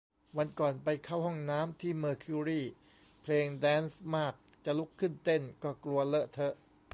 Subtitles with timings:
[0.37, 2.61] วันก่อนไปเข้าห้องน้ำที่เมอร์คิวรี
[3.21, 4.33] เพลงแดนซ์มาก
[4.65, 6.55] จะลุกขึ้นเต้นก็กลัวเลอะเทอะ